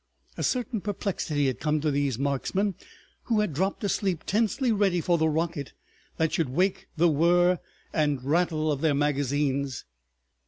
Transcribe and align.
A 0.35 0.41
certain 0.41 0.81
perplexity 0.81 1.45
had 1.45 1.59
come 1.59 1.79
to 1.81 1.91
these 1.91 2.17
marksmen, 2.17 2.73
who 3.25 3.39
had 3.41 3.53
dropped 3.53 3.83
asleep 3.83 4.23
tensely 4.25 4.71
ready 4.71 4.99
for 4.99 5.19
the 5.19 5.29
rocket 5.29 5.73
that 6.17 6.33
should 6.33 6.49
wake 6.49 6.87
the 6.97 7.07
whirr 7.07 7.59
and 7.93 8.23
rattle 8.23 8.71
of 8.71 8.81
their 8.81 8.95
magazines. 8.95 9.85